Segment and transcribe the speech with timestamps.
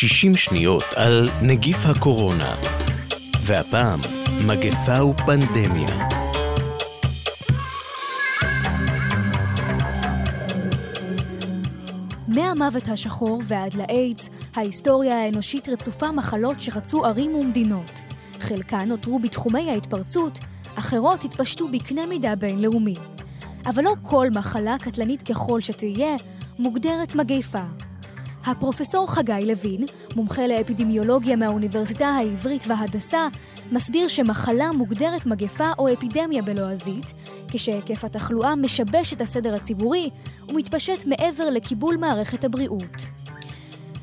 [0.00, 2.54] 60 שניות על נגיף הקורונה.
[3.42, 4.00] והפעם,
[4.46, 6.08] מגפה ופנדמיה.
[12.28, 18.02] מהמוות השחור ועד לאיידס, ההיסטוריה האנושית רצופה מחלות שחצו ערים ומדינות.
[18.40, 20.38] חלקן נותרו בתחומי ההתפרצות,
[20.74, 22.96] אחרות התפשטו בקנה מידה בינלאומי.
[23.66, 26.16] אבל לא כל מחלה קטלנית ככל שתהיה,
[26.58, 27.87] מוגדרת מגיפה.
[28.50, 33.28] הפרופסור חגי לוין, מומחה לאפידמיולוגיה מהאוניברסיטה העברית והדסה,
[33.72, 37.14] מסביר שמחלה מוגדרת מגפה או אפידמיה בלועזית,
[37.48, 40.10] כשהיקף התחלואה משבש את הסדר הציבורי
[40.48, 43.10] ומתפשט מעבר לקיבול מערכת הבריאות.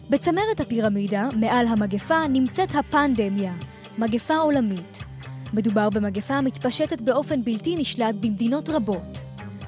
[0.09, 3.54] בצמרת הפירמידה, מעל המגפה, נמצאת הפנדמיה,
[3.98, 5.04] מגפה עולמית.
[5.54, 9.26] מדובר במגפה המתפשטת באופן בלתי נשלט במדינות רבות.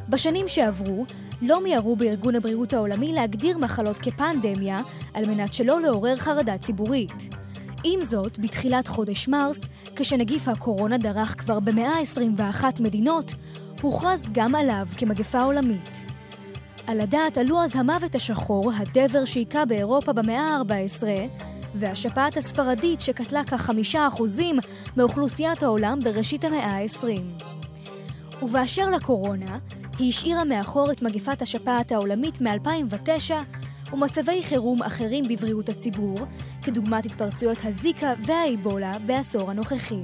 [0.09, 1.05] בשנים שעברו,
[1.41, 4.79] לא מיהרו בארגון הבריאות העולמי להגדיר מחלות כפנדמיה,
[5.13, 7.29] על מנת שלא לעורר חרדה ציבורית.
[7.83, 9.59] עם זאת, בתחילת חודש מרס,
[9.95, 13.33] כשנגיף הקורונה דרך כבר ב-121 מדינות,
[13.81, 16.05] הוכרז גם עליו כמגפה עולמית.
[16.87, 21.03] על הדעת עלו אז המוות השחור, הדבר שהיכה באירופה במאה ה-14,
[21.75, 24.55] והשפעת הספרדית שקטלה כחמישה אחוזים
[24.97, 27.43] מאוכלוסיית העולם בראשית המאה ה-20.
[28.41, 29.57] ובאשר לקורונה,
[29.99, 33.33] היא השאירה מאחור את מגפת השפעת העולמית מ-2009
[33.93, 36.19] ומצבי חירום אחרים בבריאות הציבור,
[36.63, 40.01] כדוגמת התפרצויות הזיקה והאיבולה בעשור הנוכחי.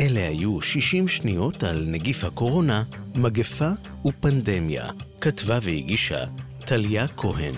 [0.00, 2.82] אלה היו 60 שניות על נגיף הקורונה,
[3.16, 3.70] מגפה
[4.06, 4.90] ופנדמיה.
[5.20, 6.24] כתבה והגישה
[6.58, 7.54] טליה כהן.